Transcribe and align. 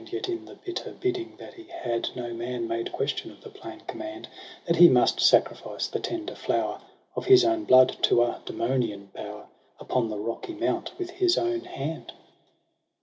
Yet 0.11 0.29
in 0.29 0.45
the 0.45 0.55
bitter 0.55 0.89
bidding 0.99 1.35
that 1.37 1.53
he 1.53 1.65
had 1.65 2.09
No 2.15 2.33
man 2.33 2.67
made 2.67 2.91
question 2.91 3.29
of 3.29 3.41
the 3.41 3.51
plain 3.51 3.81
command, 3.81 4.27
That 4.65 4.77
he 4.77 4.89
must 4.89 5.21
sacrifice 5.21 5.85
the 5.87 5.99
tender 5.99 6.33
flower 6.33 6.81
Of 7.15 7.25
his 7.25 7.45
own 7.45 7.65
blood 7.65 7.95
to 8.05 8.23
a 8.23 8.41
demonian 8.43 9.13
power, 9.13 9.45
Upon 9.79 10.09
the 10.09 10.17
rocky 10.17 10.55
mount 10.55 10.97
with 10.97 11.11
his 11.11 11.37
own 11.37 11.65
hand. 11.65 12.13